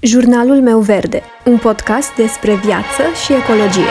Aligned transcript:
Jurnalul 0.00 0.60
meu 0.60 0.78
verde, 0.80 1.22
un 1.44 1.58
podcast 1.58 2.14
despre 2.14 2.54
viață 2.54 3.02
și 3.24 3.32
ecologie. 3.32 3.90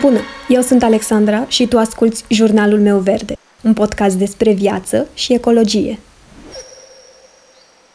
Bună, 0.00 0.20
eu 0.48 0.60
sunt 0.60 0.82
Alexandra 0.82 1.44
și 1.48 1.66
tu 1.66 1.78
asculți 1.78 2.24
Jurnalul 2.28 2.78
meu 2.80 2.98
verde, 2.98 3.36
un 3.62 3.72
podcast 3.72 4.16
despre 4.16 4.52
viață 4.52 5.08
și 5.14 5.32
ecologie. 5.32 5.98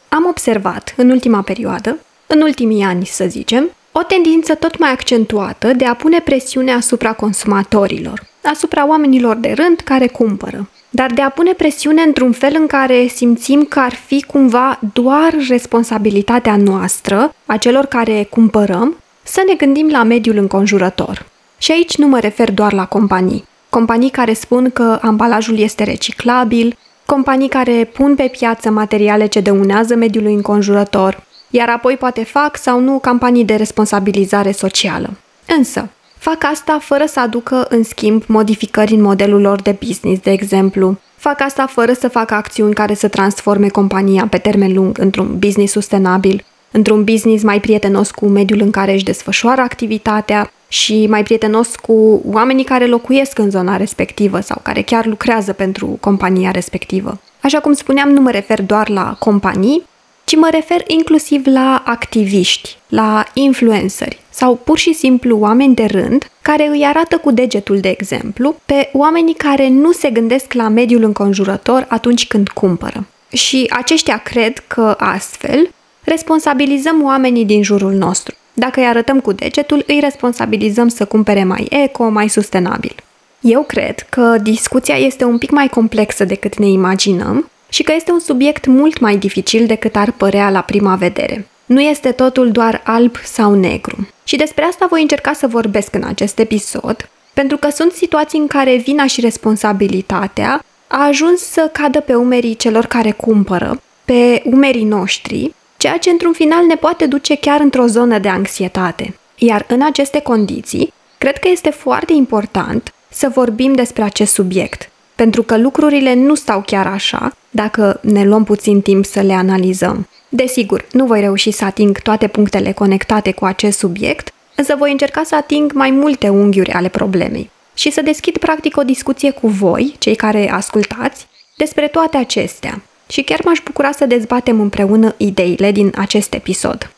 Am 0.08 0.26
observat 0.26 0.94
în 0.96 1.10
ultima 1.10 1.42
perioadă, 1.42 1.98
în 2.26 2.40
ultimii 2.40 2.84
ani 2.84 3.06
să 3.06 3.24
zicem, 3.28 3.70
o 3.92 4.02
tendință 4.02 4.54
tot 4.54 4.78
mai 4.78 4.90
accentuată 4.90 5.72
de 5.72 5.84
a 5.84 5.94
pune 5.94 6.20
presiune 6.20 6.72
asupra 6.72 7.12
consumatorilor, 7.12 8.26
asupra 8.42 8.86
oamenilor 8.86 9.36
de 9.36 9.52
rând 9.52 9.80
care 9.80 10.06
cumpără, 10.06 10.68
dar 10.96 11.12
de 11.12 11.22
a 11.22 11.28
pune 11.28 11.52
presiune 11.52 12.02
într-un 12.02 12.32
fel 12.32 12.56
în 12.58 12.66
care 12.66 13.06
simțim 13.06 13.64
că 13.64 13.80
ar 13.80 13.94
fi 13.94 14.24
cumva 14.24 14.78
doar 14.92 15.34
responsabilitatea 15.48 16.56
noastră, 16.56 17.34
a 17.46 17.56
celor 17.56 17.84
care 17.84 18.26
cumpărăm, 18.30 18.96
să 19.22 19.42
ne 19.46 19.54
gândim 19.54 19.88
la 19.90 20.02
mediul 20.02 20.36
înconjurător. 20.36 21.26
Și 21.58 21.72
aici 21.72 21.96
nu 21.96 22.06
mă 22.06 22.18
refer 22.18 22.52
doar 22.52 22.72
la 22.72 22.86
companii. 22.86 23.44
Companii 23.68 24.10
care 24.10 24.32
spun 24.32 24.70
că 24.70 24.98
ambalajul 25.02 25.58
este 25.58 25.84
reciclabil, 25.84 26.76
companii 27.06 27.48
care 27.48 27.90
pun 27.92 28.14
pe 28.14 28.28
piață 28.38 28.70
materiale 28.70 29.26
ce 29.26 29.40
dăunează 29.40 29.94
mediului 29.94 30.34
înconjurător, 30.34 31.22
iar 31.50 31.68
apoi 31.68 31.96
poate 31.96 32.24
fac 32.24 32.56
sau 32.56 32.80
nu 32.80 32.98
campanii 32.98 33.44
de 33.44 33.54
responsabilizare 33.54 34.52
socială. 34.52 35.10
Însă, 35.56 35.88
fac 36.18 36.44
asta 36.44 36.78
fără 36.80 37.04
să 37.06 37.20
aducă 37.20 37.66
în 37.68 37.82
schimb 37.82 38.22
modificări 38.26 38.94
în 38.94 39.02
modelul 39.02 39.40
lor 39.40 39.62
de 39.62 39.76
business, 39.86 40.22
de 40.22 40.30
exemplu. 40.30 40.98
Fac 41.16 41.40
asta 41.40 41.66
fără 41.66 41.92
să 41.92 42.08
facă 42.08 42.34
acțiuni 42.34 42.74
care 42.74 42.94
să 42.94 43.08
transforme 43.08 43.68
compania 43.68 44.26
pe 44.30 44.38
termen 44.38 44.72
lung 44.72 44.98
într-un 44.98 45.38
business 45.38 45.72
sustenabil, 45.72 46.44
într-un 46.70 47.04
business 47.04 47.42
mai 47.42 47.60
prietenos 47.60 48.10
cu 48.10 48.26
mediul 48.26 48.60
în 48.60 48.70
care 48.70 48.92
își 48.92 49.04
desfășoară 49.04 49.60
activitatea 49.60 50.50
și 50.68 51.06
mai 51.06 51.22
prietenos 51.22 51.76
cu 51.76 52.22
oamenii 52.30 52.64
care 52.64 52.86
locuiesc 52.86 53.38
în 53.38 53.50
zona 53.50 53.76
respectivă 53.76 54.40
sau 54.40 54.60
care 54.62 54.82
chiar 54.82 55.06
lucrează 55.06 55.52
pentru 55.52 55.86
compania 56.00 56.50
respectivă. 56.50 57.18
Așa 57.40 57.60
cum 57.60 57.72
spuneam, 57.72 58.08
nu 58.08 58.20
mă 58.20 58.30
refer 58.30 58.62
doar 58.62 58.88
la 58.88 59.16
companii, 59.18 59.82
ci 60.26 60.36
mă 60.36 60.48
refer 60.50 60.82
inclusiv 60.86 61.46
la 61.46 61.82
activiști, 61.84 62.76
la 62.88 63.24
influenceri 63.34 64.20
sau 64.30 64.54
pur 64.64 64.78
și 64.78 64.92
simplu 64.92 65.38
oameni 65.38 65.74
de 65.74 65.84
rând 65.84 66.30
care 66.42 66.66
îi 66.68 66.84
arată 66.84 67.16
cu 67.16 67.30
degetul, 67.30 67.78
de 67.80 67.88
exemplu, 67.88 68.56
pe 68.64 68.90
oamenii 68.92 69.34
care 69.34 69.68
nu 69.68 69.92
se 69.92 70.10
gândesc 70.10 70.52
la 70.52 70.68
mediul 70.68 71.02
înconjurător 71.02 71.86
atunci 71.88 72.26
când 72.26 72.48
cumpără. 72.48 73.06
Și 73.32 73.66
aceștia 73.70 74.16
cred 74.16 74.58
că 74.58 74.94
astfel 74.98 75.70
responsabilizăm 76.04 77.04
oamenii 77.04 77.44
din 77.44 77.62
jurul 77.62 77.92
nostru. 77.92 78.34
Dacă 78.52 78.80
îi 78.80 78.86
arătăm 78.86 79.20
cu 79.20 79.32
degetul, 79.32 79.84
îi 79.86 80.00
responsabilizăm 80.00 80.88
să 80.88 81.04
cumpere 81.04 81.44
mai 81.44 81.66
eco, 81.70 82.08
mai 82.08 82.28
sustenabil. 82.28 82.94
Eu 83.40 83.62
cred 83.62 84.00
că 84.00 84.38
discuția 84.42 84.94
este 84.94 85.24
un 85.24 85.38
pic 85.38 85.50
mai 85.50 85.68
complexă 85.68 86.24
decât 86.24 86.58
ne 86.58 86.66
imaginăm 86.66 87.50
și 87.68 87.82
că 87.82 87.92
este 87.96 88.12
un 88.12 88.20
subiect 88.20 88.66
mult 88.66 88.98
mai 88.98 89.16
dificil 89.16 89.66
decât 89.66 89.96
ar 89.96 90.12
părea 90.12 90.50
la 90.50 90.60
prima 90.60 90.94
vedere. 90.94 91.48
Nu 91.66 91.80
este 91.80 92.12
totul 92.12 92.50
doar 92.50 92.80
alb 92.84 93.16
sau 93.24 93.54
negru. 93.54 94.08
Și 94.24 94.36
despre 94.36 94.64
asta 94.64 94.86
voi 94.90 95.00
încerca 95.00 95.32
să 95.32 95.46
vorbesc 95.46 95.94
în 95.94 96.02
acest 96.02 96.38
episod, 96.38 97.08
pentru 97.34 97.56
că 97.56 97.68
sunt 97.70 97.92
situații 97.92 98.38
în 98.38 98.46
care 98.46 98.76
vina 98.76 99.06
și 99.06 99.20
responsabilitatea 99.20 100.64
a 100.86 101.06
ajuns 101.06 101.40
să 101.40 101.70
cadă 101.72 102.00
pe 102.00 102.14
umerii 102.14 102.56
celor 102.56 102.86
care 102.86 103.10
cumpără, 103.10 103.80
pe 104.04 104.42
umerii 104.44 104.84
noștri, 104.84 105.54
ceea 105.76 105.98
ce 105.98 106.10
într-un 106.10 106.32
final 106.32 106.64
ne 106.64 106.74
poate 106.74 107.06
duce 107.06 107.36
chiar 107.36 107.60
într-o 107.60 107.86
zonă 107.86 108.18
de 108.18 108.28
anxietate. 108.28 109.18
Iar 109.36 109.64
în 109.68 109.82
aceste 109.82 110.20
condiții, 110.20 110.92
cred 111.18 111.38
că 111.38 111.48
este 111.48 111.70
foarte 111.70 112.12
important 112.12 112.92
să 113.08 113.28
vorbim 113.28 113.74
despre 113.74 114.02
acest 114.02 114.32
subiect, 114.32 114.90
pentru 115.16 115.42
că 115.42 115.58
lucrurile 115.58 116.14
nu 116.14 116.34
stau 116.34 116.62
chiar 116.66 116.86
așa 116.86 117.36
dacă 117.50 118.00
ne 118.02 118.24
luăm 118.24 118.44
puțin 118.44 118.80
timp 118.80 119.04
să 119.04 119.20
le 119.20 119.32
analizăm. 119.32 120.08
Desigur, 120.28 120.86
nu 120.92 121.06
voi 121.06 121.20
reuși 121.20 121.50
să 121.50 121.64
ating 121.64 121.98
toate 121.98 122.26
punctele 122.26 122.72
conectate 122.72 123.32
cu 123.32 123.44
acest 123.44 123.78
subiect, 123.78 124.32
însă 124.54 124.74
voi 124.78 124.90
încerca 124.90 125.22
să 125.24 125.34
ating 125.34 125.72
mai 125.72 125.90
multe 125.90 126.28
unghiuri 126.28 126.72
ale 126.72 126.88
problemei 126.88 127.50
și 127.74 127.90
să 127.90 128.02
deschid 128.02 128.36
practic 128.36 128.76
o 128.76 128.82
discuție 128.82 129.30
cu 129.30 129.48
voi, 129.48 129.94
cei 129.98 130.14
care 130.14 130.50
ascultați, 130.50 131.26
despre 131.56 131.88
toate 131.88 132.16
acestea. 132.16 132.82
Și 133.08 133.22
chiar 133.22 133.40
m-aș 133.44 133.58
bucura 133.64 133.92
să 133.92 134.06
dezbatem 134.06 134.60
împreună 134.60 135.14
ideile 135.16 135.72
din 135.72 135.92
acest 135.96 136.34
episod. 136.34 136.90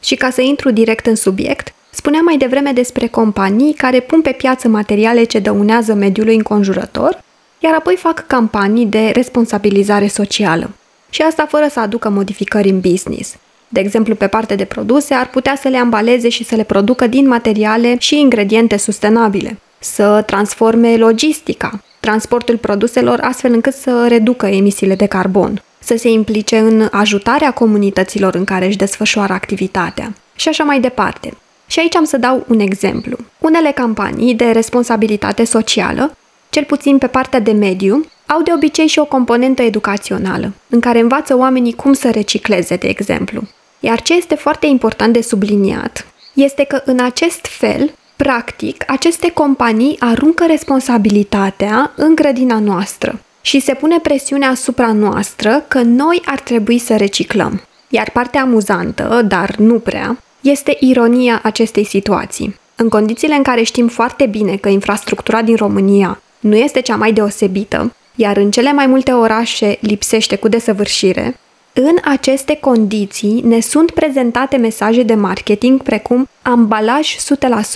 Și 0.00 0.14
ca 0.14 0.30
să 0.30 0.40
intru 0.40 0.70
direct 0.70 1.06
în 1.06 1.14
subiect, 1.16 1.74
spuneam 1.90 2.24
mai 2.24 2.36
devreme 2.36 2.72
despre 2.72 3.06
companii 3.06 3.74
care 3.74 4.00
pun 4.00 4.20
pe 4.20 4.32
piață 4.32 4.68
materiale 4.68 5.24
ce 5.24 5.38
dăunează 5.38 5.94
mediului 5.94 6.36
înconjurător, 6.36 7.22
iar 7.58 7.74
apoi 7.74 7.96
fac 7.96 8.26
campanii 8.26 8.86
de 8.86 9.10
responsabilizare 9.14 10.06
socială 10.06 10.70
și 11.10 11.22
asta 11.22 11.46
fără 11.46 11.66
să 11.70 11.80
aducă 11.80 12.08
modificări 12.08 12.68
în 12.68 12.80
business. 12.80 13.36
De 13.68 13.80
exemplu, 13.80 14.14
pe 14.14 14.26
parte 14.26 14.54
de 14.54 14.64
produse, 14.64 15.14
ar 15.14 15.28
putea 15.28 15.56
să 15.60 15.68
le 15.68 15.76
ambaleze 15.76 16.28
și 16.28 16.44
să 16.44 16.54
le 16.54 16.62
producă 16.62 17.06
din 17.06 17.28
materiale 17.28 17.96
și 17.98 18.20
ingrediente 18.20 18.76
sustenabile, 18.76 19.58
să 19.78 20.22
transforme 20.26 20.96
logistica, 20.96 21.82
transportul 22.00 22.56
produselor 22.56 23.20
astfel 23.22 23.52
încât 23.52 23.74
să 23.74 24.06
reducă 24.08 24.46
emisiile 24.46 24.94
de 24.94 25.06
carbon, 25.06 25.62
să 25.78 25.96
se 25.96 26.08
implice 26.08 26.58
în 26.58 26.88
ajutarea 26.90 27.52
comunităților 27.52 28.34
în 28.34 28.44
care 28.44 28.66
își 28.66 28.76
desfășoară 28.76 29.32
activitatea 29.32 30.12
și 30.36 30.48
așa 30.48 30.64
mai 30.64 30.80
departe. 30.80 31.36
Și 31.70 31.78
aici 31.78 31.96
am 31.96 32.04
să 32.04 32.16
dau 32.16 32.44
un 32.48 32.60
exemplu. 32.60 33.16
Unele 33.38 33.70
campanii 33.70 34.34
de 34.34 34.50
responsabilitate 34.50 35.44
socială, 35.44 36.16
cel 36.48 36.64
puțin 36.64 36.98
pe 36.98 37.06
partea 37.06 37.40
de 37.40 37.52
mediu, 37.52 38.04
au 38.26 38.42
de 38.42 38.52
obicei 38.54 38.86
și 38.86 38.98
o 38.98 39.04
componentă 39.04 39.62
educațională, 39.62 40.52
în 40.68 40.80
care 40.80 41.00
învață 41.00 41.36
oamenii 41.36 41.72
cum 41.72 41.92
să 41.92 42.10
recicleze, 42.10 42.76
de 42.76 42.88
exemplu. 42.88 43.42
Iar 43.80 44.02
ce 44.02 44.14
este 44.14 44.34
foarte 44.34 44.66
important 44.66 45.12
de 45.12 45.20
subliniat 45.20 46.06
este 46.32 46.64
că 46.64 46.82
în 46.84 47.00
acest 47.00 47.46
fel, 47.46 47.94
practic, 48.16 48.84
aceste 48.86 49.30
companii 49.32 49.96
aruncă 49.98 50.46
responsabilitatea 50.46 51.92
în 51.96 52.14
grădina 52.14 52.58
noastră 52.58 53.20
și 53.40 53.60
se 53.60 53.74
pune 53.74 53.98
presiunea 53.98 54.48
asupra 54.48 54.92
noastră 54.92 55.64
că 55.68 55.80
noi 55.82 56.22
ar 56.24 56.40
trebui 56.40 56.78
să 56.78 56.96
reciclăm. 56.96 57.62
Iar 57.88 58.10
partea 58.10 58.42
amuzantă, 58.42 59.24
dar 59.28 59.54
nu 59.56 59.78
prea, 59.78 60.18
este 60.40 60.76
ironia 60.80 61.40
acestei 61.42 61.84
situații. 61.84 62.58
În 62.76 62.88
condițiile 62.88 63.34
în 63.34 63.42
care 63.42 63.62
știm 63.62 63.88
foarte 63.88 64.26
bine 64.26 64.56
că 64.56 64.68
infrastructura 64.68 65.42
din 65.42 65.56
România 65.56 66.22
nu 66.40 66.56
este 66.56 66.80
cea 66.80 66.96
mai 66.96 67.12
deosebită, 67.12 67.94
iar 68.14 68.36
în 68.36 68.50
cele 68.50 68.72
mai 68.72 68.86
multe 68.86 69.12
orașe 69.12 69.78
lipsește 69.80 70.36
cu 70.36 70.48
desăvârșire, 70.48 71.36
în 71.72 71.96
aceste 72.04 72.56
condiții 72.56 73.42
ne 73.44 73.60
sunt 73.60 73.90
prezentate 73.90 74.56
mesaje 74.56 75.02
de 75.02 75.14
marketing 75.14 75.82
precum 75.82 76.28
ambalaj 76.42 77.16
100% 77.16 77.18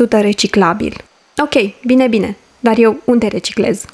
reciclabil. 0.08 0.94
Ok, 1.42 1.84
bine, 1.84 2.06
bine, 2.06 2.36
dar 2.60 2.78
eu 2.78 3.00
unde 3.04 3.26
reciclez? 3.26 3.84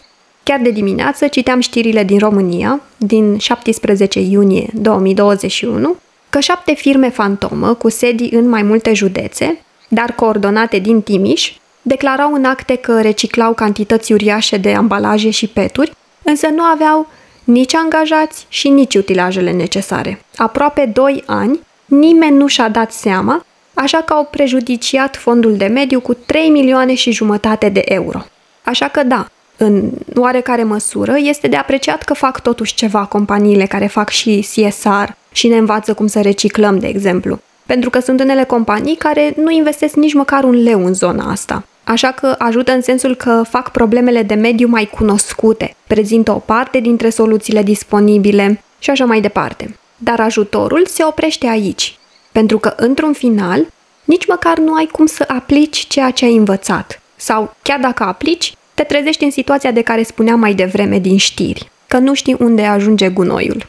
Chiar 0.42 0.60
de 0.60 0.70
dimineață 0.70 1.26
citeam 1.26 1.60
știrile 1.60 2.04
din 2.04 2.18
România, 2.18 2.80
din 2.96 3.38
17 3.38 4.20
iunie 4.20 4.70
2021, 4.74 5.96
că 6.30 6.40
șapte 6.40 6.74
firme 6.74 7.10
fantomă 7.10 7.74
cu 7.74 7.88
sedii 7.88 8.30
în 8.32 8.48
mai 8.48 8.62
multe 8.62 8.94
județe, 8.94 9.60
dar 9.88 10.12
coordonate 10.12 10.78
din 10.78 11.02
Timiș, 11.02 11.52
declarau 11.82 12.32
în 12.32 12.44
acte 12.44 12.76
că 12.76 13.00
reciclau 13.00 13.52
cantități 13.52 14.12
uriașe 14.12 14.56
de 14.56 14.74
ambalaje 14.74 15.30
și 15.30 15.46
peturi 15.46 15.92
însă 16.22 16.46
nu 16.46 16.62
aveau 16.62 17.08
nici 17.44 17.74
angajați 17.74 18.46
și 18.48 18.68
nici 18.68 18.94
utilajele 18.94 19.52
necesare. 19.52 20.24
Aproape 20.36 20.90
2 20.94 21.22
ani, 21.26 21.60
nimeni 21.84 22.36
nu 22.36 22.46
și-a 22.46 22.68
dat 22.68 22.92
seama, 22.92 23.44
așa 23.74 23.98
că 23.98 24.12
au 24.12 24.28
prejudiciat 24.30 25.16
fondul 25.16 25.56
de 25.56 25.66
mediu 25.66 26.00
cu 26.00 26.14
3 26.14 26.48
milioane 26.48 26.94
și 26.94 27.12
jumătate 27.12 27.68
de 27.68 27.82
euro. 27.84 28.24
Așa 28.62 28.88
că 28.88 29.02
da, 29.02 29.26
în 29.62 29.90
oarecare 30.16 30.62
măsură, 30.62 31.16
este 31.18 31.48
de 31.48 31.56
apreciat 31.56 32.02
că 32.02 32.14
fac 32.14 32.40
totuși 32.40 32.74
ceva 32.74 33.04
companiile 33.04 33.66
care 33.66 33.86
fac 33.86 34.08
și 34.08 34.48
CSR 34.54 35.12
și 35.32 35.48
ne 35.48 35.56
învață 35.56 35.94
cum 35.94 36.06
să 36.06 36.20
reciclăm, 36.20 36.78
de 36.78 36.86
exemplu. 36.86 37.38
Pentru 37.66 37.90
că 37.90 38.00
sunt 38.00 38.20
unele 38.20 38.44
companii 38.44 38.96
care 38.96 39.34
nu 39.36 39.50
investesc 39.50 39.94
nici 39.94 40.14
măcar 40.14 40.44
un 40.44 40.62
leu 40.62 40.84
în 40.86 40.94
zona 40.94 41.30
asta. 41.30 41.64
Așa 41.84 42.10
că 42.10 42.34
ajută 42.38 42.72
în 42.72 42.82
sensul 42.82 43.14
că 43.14 43.42
fac 43.48 43.70
problemele 43.70 44.22
de 44.22 44.34
mediu 44.34 44.68
mai 44.68 44.86
cunoscute, 44.86 45.76
prezintă 45.86 46.32
o 46.32 46.38
parte 46.38 46.80
dintre 46.80 47.10
soluțiile 47.10 47.62
disponibile 47.62 48.62
și 48.78 48.90
așa 48.90 49.04
mai 49.04 49.20
departe. 49.20 49.78
Dar 49.96 50.20
ajutorul 50.20 50.86
se 50.86 51.04
oprește 51.04 51.46
aici, 51.46 51.98
pentru 52.32 52.58
că, 52.58 52.74
într-un 52.76 53.12
final, 53.12 53.66
nici 54.04 54.26
măcar 54.26 54.58
nu 54.58 54.74
ai 54.74 54.86
cum 54.86 55.06
să 55.06 55.24
aplici 55.28 55.86
ceea 55.86 56.10
ce 56.10 56.24
ai 56.24 56.36
învățat. 56.36 57.00
Sau, 57.16 57.54
chiar 57.62 57.78
dacă 57.78 58.02
aplici, 58.02 58.54
te 58.80 58.86
trezești 58.86 59.24
în 59.24 59.30
situația 59.30 59.70
de 59.70 59.82
care 59.82 60.02
spuneam 60.02 60.38
mai 60.38 60.54
devreme 60.54 60.98
din 60.98 61.16
știri, 61.16 61.70
că 61.86 61.98
nu 61.98 62.14
știi 62.14 62.36
unde 62.38 62.62
ajunge 62.62 63.08
gunoiul. 63.08 63.66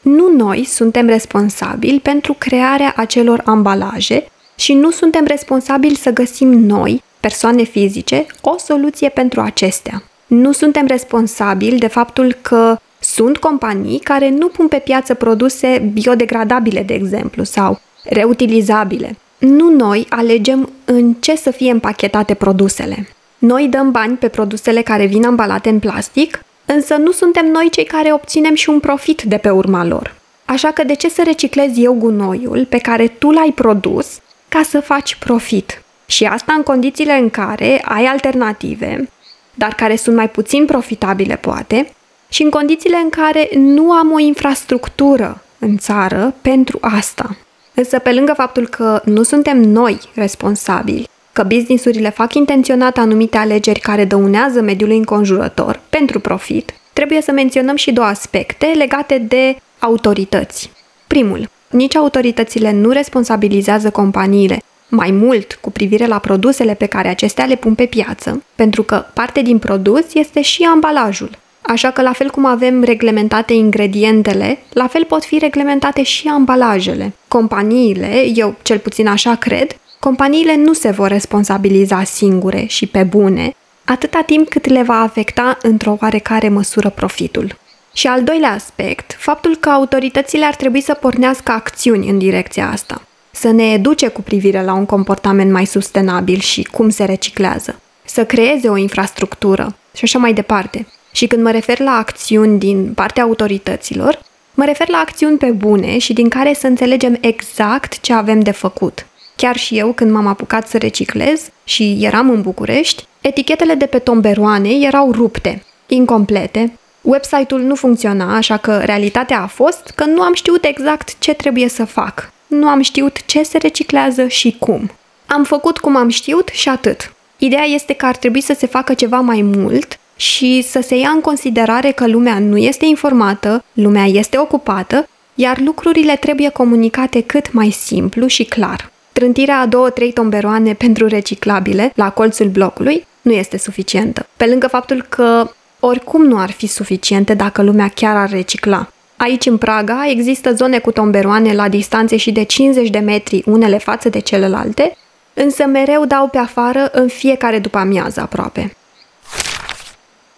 Nu 0.00 0.32
noi 0.32 0.64
suntem 0.64 1.06
responsabili 1.06 2.00
pentru 2.00 2.32
crearea 2.38 2.92
acelor 2.96 3.42
ambalaje 3.44 4.26
și 4.56 4.72
nu 4.72 4.90
suntem 4.90 5.24
responsabili 5.24 5.96
să 5.96 6.10
găsim 6.10 6.48
noi, 6.48 7.02
persoane 7.20 7.62
fizice, 7.62 8.26
o 8.40 8.58
soluție 8.58 9.08
pentru 9.08 9.40
acestea. 9.40 10.02
Nu 10.26 10.52
suntem 10.52 10.86
responsabili 10.86 11.78
de 11.78 11.86
faptul 11.86 12.32
că 12.42 12.78
sunt 12.98 13.36
companii 13.36 13.98
care 13.98 14.28
nu 14.28 14.48
pun 14.48 14.68
pe 14.68 14.78
piață 14.84 15.14
produse 15.14 15.90
biodegradabile, 15.92 16.82
de 16.82 16.94
exemplu, 16.94 17.44
sau 17.44 17.80
reutilizabile. 18.04 19.16
Nu 19.38 19.70
noi 19.70 20.06
alegem 20.08 20.70
în 20.84 21.12
ce 21.12 21.36
să 21.36 21.50
fie 21.50 21.70
împachetate 21.70 22.34
produsele. 22.34 23.08
Noi 23.46 23.68
dăm 23.68 23.90
bani 23.90 24.16
pe 24.16 24.28
produsele 24.28 24.82
care 24.82 25.06
vin 25.06 25.24
ambalate 25.24 25.68
în 25.68 25.78
plastic, 25.78 26.44
însă 26.64 26.94
nu 26.94 27.12
suntem 27.12 27.46
noi 27.46 27.70
cei 27.70 27.84
care 27.84 28.12
obținem 28.12 28.54
și 28.54 28.68
un 28.68 28.80
profit 28.80 29.22
de 29.22 29.36
pe 29.36 29.50
urma 29.50 29.84
lor. 29.84 30.14
Așa 30.44 30.70
că 30.70 30.84
de 30.84 30.94
ce 30.94 31.08
să 31.08 31.22
reciclez 31.24 31.70
eu 31.74 31.92
gunoiul 31.92 32.66
pe 32.68 32.78
care 32.78 33.08
tu 33.08 33.30
l-ai 33.30 33.52
produs 33.54 34.20
ca 34.48 34.62
să 34.62 34.80
faci 34.80 35.14
profit? 35.14 35.82
Și 36.06 36.24
asta 36.24 36.52
în 36.52 36.62
condițiile 36.62 37.12
în 37.12 37.30
care 37.30 37.82
ai 37.84 38.04
alternative, 38.04 39.10
dar 39.54 39.74
care 39.74 39.96
sunt 39.96 40.16
mai 40.16 40.30
puțin 40.30 40.64
profitabile 40.64 41.36
poate, 41.36 41.92
și 42.28 42.42
în 42.42 42.50
condițiile 42.50 42.96
în 42.96 43.08
care 43.08 43.48
nu 43.54 43.92
am 43.92 44.12
o 44.12 44.18
infrastructură 44.18 45.42
în 45.58 45.76
țară 45.76 46.34
pentru 46.40 46.78
asta. 46.80 47.36
Însă, 47.74 47.98
pe 47.98 48.12
lângă 48.12 48.32
faptul 48.32 48.66
că 48.66 49.02
nu 49.04 49.22
suntem 49.22 49.60
noi 49.60 49.98
responsabili, 50.14 51.08
că 51.36 51.42
businessurile 51.42 52.10
fac 52.10 52.34
intenționat 52.34 52.98
anumite 52.98 53.36
alegeri 53.36 53.80
care 53.80 54.04
dăunează 54.04 54.60
mediului 54.60 54.96
înconjurător 54.96 55.80
pentru 55.90 56.20
profit, 56.20 56.74
trebuie 56.92 57.20
să 57.20 57.32
menționăm 57.32 57.76
și 57.76 57.92
două 57.92 58.06
aspecte 58.06 58.66
legate 58.66 59.18
de 59.18 59.56
autorități. 59.78 60.70
Primul, 61.06 61.48
nici 61.70 61.96
autoritățile 61.96 62.72
nu 62.72 62.90
responsabilizează 62.90 63.90
companiile 63.90 64.62
mai 64.88 65.10
mult 65.10 65.58
cu 65.60 65.70
privire 65.70 66.06
la 66.06 66.18
produsele 66.18 66.74
pe 66.74 66.86
care 66.86 67.08
acestea 67.08 67.44
le 67.44 67.56
pun 67.56 67.74
pe 67.74 67.84
piață, 67.84 68.42
pentru 68.54 68.82
că 68.82 69.04
parte 69.14 69.42
din 69.42 69.58
produs 69.58 70.14
este 70.14 70.42
și 70.42 70.62
ambalajul. 70.62 71.30
Așa 71.60 71.90
că, 71.90 72.02
la 72.02 72.12
fel 72.12 72.30
cum 72.30 72.44
avem 72.44 72.82
reglementate 72.82 73.52
ingredientele, 73.52 74.58
la 74.72 74.86
fel 74.86 75.04
pot 75.04 75.24
fi 75.24 75.38
reglementate 75.38 76.02
și 76.02 76.28
ambalajele. 76.28 77.12
Companiile, 77.28 78.24
eu 78.34 78.54
cel 78.62 78.78
puțin 78.78 79.06
așa 79.06 79.34
cred, 79.34 79.76
companiile 80.06 80.56
nu 80.56 80.72
se 80.72 80.90
vor 80.90 81.08
responsabiliza 81.08 82.04
singure 82.04 82.64
și 82.66 82.86
pe 82.86 83.02
bune, 83.02 83.54
atâta 83.84 84.22
timp 84.26 84.48
cât 84.48 84.66
le 84.66 84.82
va 84.82 85.00
afecta 85.00 85.58
într-o 85.62 85.96
oarecare 86.00 86.48
măsură 86.48 86.90
profitul. 86.90 87.58
Și 87.92 88.06
al 88.06 88.22
doilea 88.22 88.50
aspect, 88.50 89.16
faptul 89.18 89.56
că 89.56 89.68
autoritățile 89.68 90.44
ar 90.44 90.54
trebui 90.54 90.80
să 90.80 90.94
pornească 90.94 91.52
acțiuni 91.52 92.08
în 92.08 92.18
direcția 92.18 92.70
asta, 92.70 93.02
să 93.30 93.50
ne 93.50 93.72
educe 93.72 94.08
cu 94.08 94.22
privire 94.22 94.62
la 94.62 94.72
un 94.72 94.86
comportament 94.86 95.52
mai 95.52 95.64
sustenabil 95.64 96.38
și 96.38 96.62
cum 96.62 96.88
se 96.88 97.04
reciclează, 97.04 97.80
să 98.04 98.24
creeze 98.24 98.68
o 98.68 98.76
infrastructură 98.76 99.76
și 99.94 100.04
așa 100.04 100.18
mai 100.18 100.32
departe. 100.32 100.86
Și 101.12 101.26
când 101.26 101.42
mă 101.42 101.50
refer 101.50 101.78
la 101.80 101.92
acțiuni 101.92 102.58
din 102.58 102.92
partea 102.94 103.22
autorităților, 103.22 104.20
mă 104.54 104.64
refer 104.64 104.88
la 104.88 104.98
acțiuni 104.98 105.38
pe 105.38 105.50
bune 105.50 105.98
și 105.98 106.12
din 106.12 106.28
care 106.28 106.54
să 106.54 106.66
înțelegem 106.66 107.18
exact 107.20 108.00
ce 108.00 108.12
avem 108.12 108.40
de 108.40 108.50
făcut. 108.50 109.06
Chiar 109.36 109.56
și 109.56 109.78
eu, 109.78 109.92
când 109.92 110.10
m-am 110.10 110.26
apucat 110.26 110.68
să 110.68 110.78
reciclez 110.78 111.48
și 111.64 111.98
eram 112.00 112.30
în 112.30 112.42
București, 112.42 113.06
etichetele 113.20 113.74
de 113.74 113.86
pe 113.86 113.98
tomberoane 113.98 114.68
erau 114.68 115.12
rupte, 115.12 115.64
incomplete, 115.86 116.78
website-ul 117.00 117.60
nu 117.60 117.74
funcționa, 117.74 118.36
așa 118.36 118.56
că 118.56 118.78
realitatea 118.78 119.40
a 119.40 119.46
fost 119.46 119.92
că 119.94 120.04
nu 120.04 120.22
am 120.22 120.34
știut 120.34 120.64
exact 120.64 121.18
ce 121.18 121.34
trebuie 121.34 121.68
să 121.68 121.84
fac. 121.84 122.32
Nu 122.46 122.68
am 122.68 122.80
știut 122.80 123.26
ce 123.26 123.42
se 123.42 123.58
reciclează 123.58 124.26
și 124.26 124.56
cum. 124.58 124.90
Am 125.26 125.44
făcut 125.44 125.78
cum 125.78 125.96
am 125.96 126.08
știut 126.08 126.48
și 126.48 126.68
atât. 126.68 127.12
Ideea 127.38 127.64
este 127.64 127.92
că 127.92 128.06
ar 128.06 128.16
trebui 128.16 128.40
să 128.40 128.54
se 128.58 128.66
facă 128.66 128.94
ceva 128.94 129.20
mai 129.20 129.42
mult 129.42 129.98
și 130.16 130.62
să 130.62 130.80
se 130.80 130.96
ia 130.96 131.08
în 131.08 131.20
considerare 131.20 131.90
că 131.90 132.06
lumea 132.06 132.38
nu 132.38 132.56
este 132.56 132.84
informată, 132.84 133.64
lumea 133.72 134.04
este 134.04 134.38
ocupată, 134.38 135.08
iar 135.34 135.58
lucrurile 135.58 136.16
trebuie 136.16 136.48
comunicate 136.48 137.20
cât 137.20 137.52
mai 137.52 137.70
simplu 137.70 138.26
și 138.26 138.44
clar. 138.44 138.90
Trântirea 139.16 139.58
a 139.58 139.66
două-trei 139.66 140.12
tomberoane 140.12 140.74
pentru 140.74 141.06
reciclabile 141.06 141.92
la 141.94 142.10
colțul 142.10 142.48
blocului 142.48 143.06
nu 143.22 143.32
este 143.32 143.58
suficientă. 143.58 144.26
Pe 144.36 144.46
lângă 144.46 144.66
faptul 144.66 145.06
că 145.08 145.50
oricum 145.80 146.24
nu 146.24 146.38
ar 146.38 146.50
fi 146.50 146.66
suficiente 146.66 147.34
dacă 147.34 147.62
lumea 147.62 147.88
chiar 147.94 148.16
ar 148.16 148.30
recicla. 148.30 148.88
Aici, 149.16 149.46
în 149.46 149.56
Praga, 149.58 150.08
există 150.08 150.52
zone 150.52 150.78
cu 150.78 150.90
tomberoane 150.90 151.52
la 151.54 151.68
distanțe 151.68 152.16
și 152.16 152.32
de 152.32 152.42
50 152.42 152.90
de 152.90 152.98
metri 152.98 153.42
unele 153.46 153.78
față 153.78 154.08
de 154.08 154.18
celelalte, 154.18 154.96
însă 155.34 155.66
mereu 155.66 156.04
dau 156.04 156.28
pe 156.28 156.38
afară 156.38 156.88
în 156.92 157.08
fiecare 157.08 157.58
după 157.58 157.78
amiază 157.78 158.20
aproape. 158.20 158.76